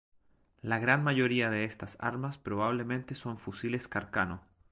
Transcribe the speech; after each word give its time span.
La 0.63 0.79
gran 0.79 1.03
mayoría 1.03 1.51
de 1.51 1.63
estas 1.63 1.95
armas 1.99 2.39
probablemente 2.39 3.13
son 3.13 3.37
fusiles 3.37 3.87
Carcano. 3.87 4.41